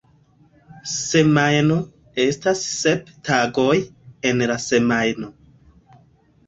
[0.91, 1.77] Semajno:
[2.25, 3.79] estas sep tagoj
[4.33, 5.33] en la semajno.